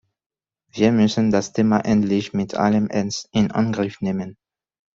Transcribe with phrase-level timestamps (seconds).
[0.71, 4.35] Wir müssen das Thema endlich mit allem Ernst in Angriff nehmen.